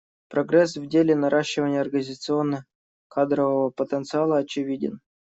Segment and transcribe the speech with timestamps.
[0.29, 4.99] Прогресс в деле наращивания организационно-кадрового потенциала очевиден.